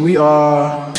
[0.00, 0.92] we are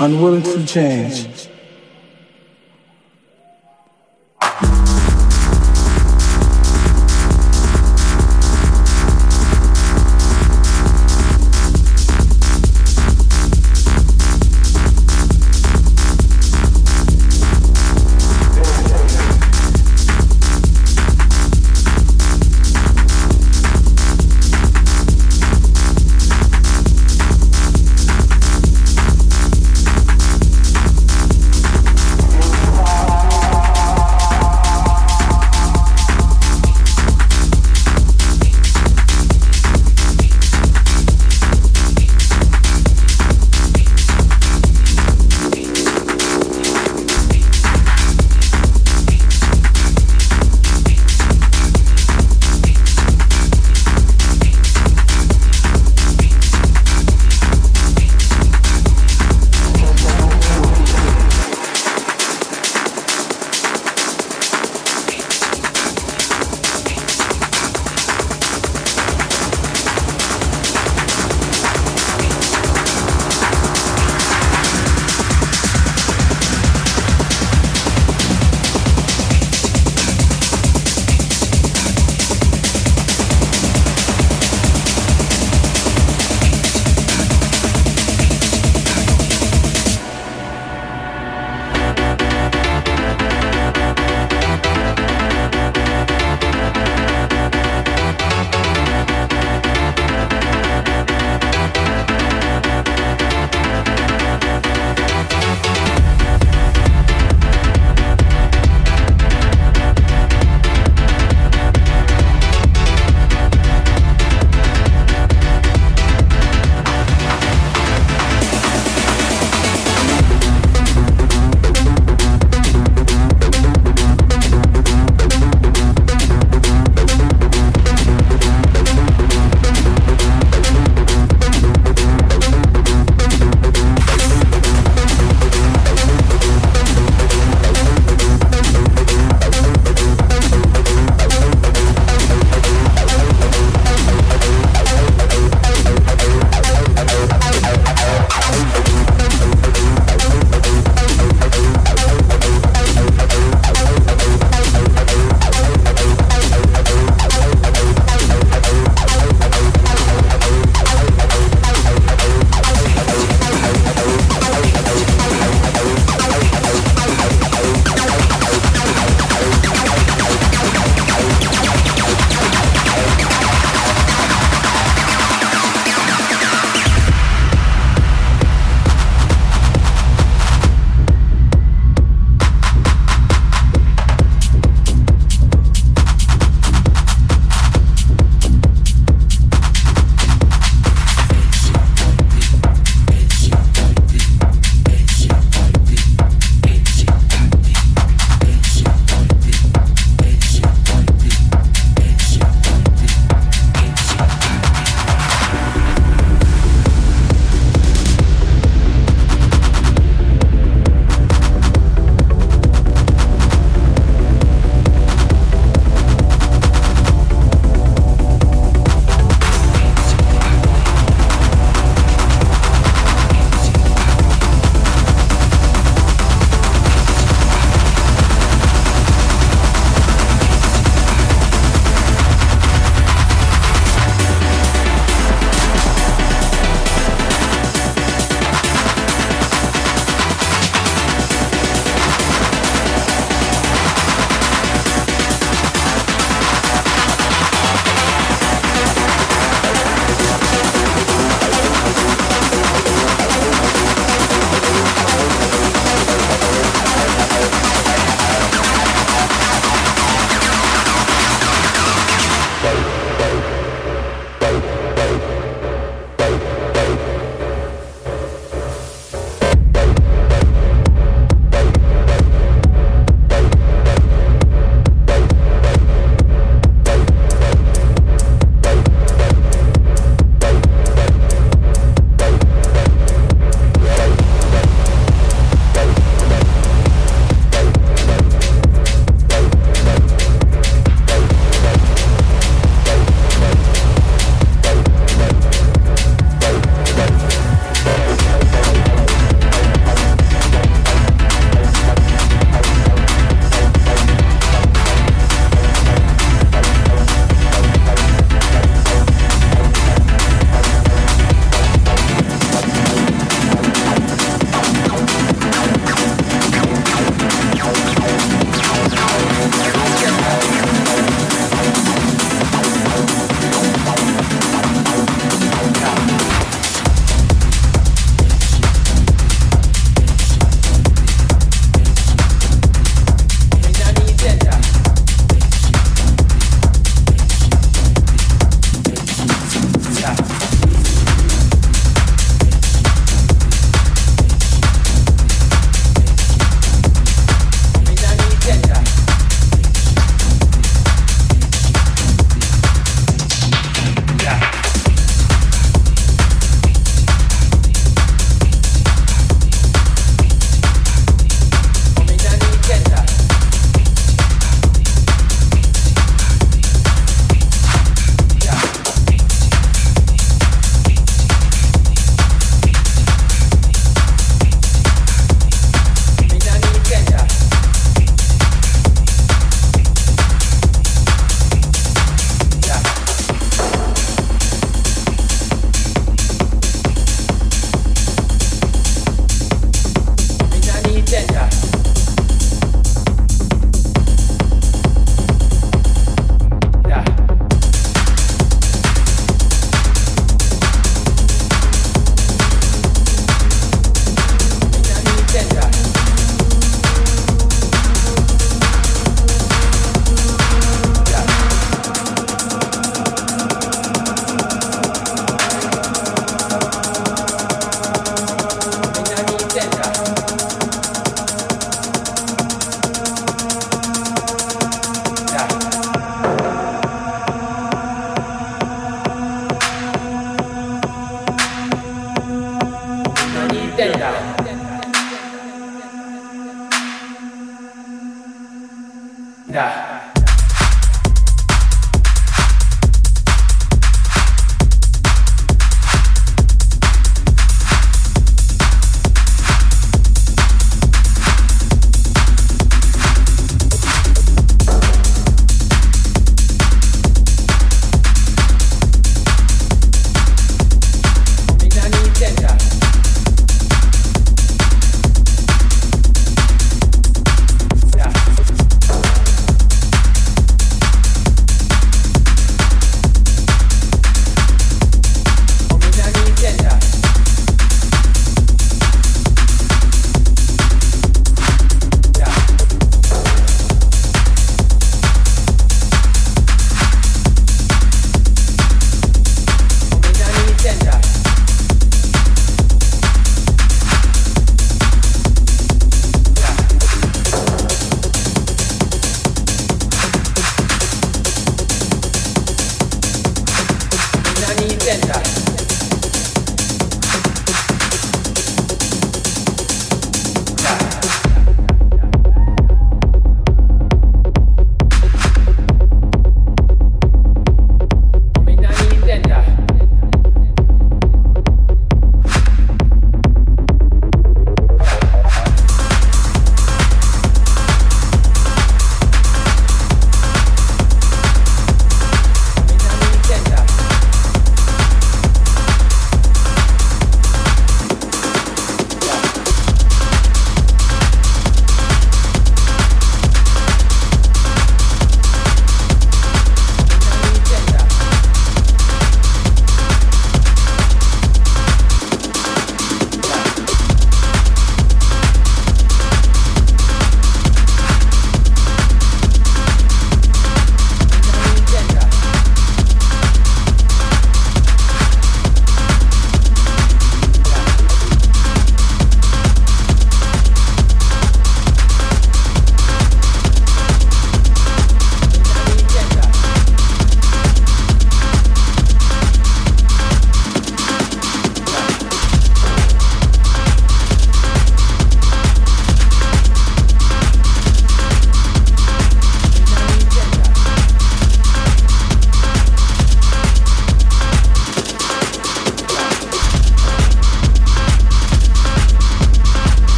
[0.00, 1.23] unwilling to change.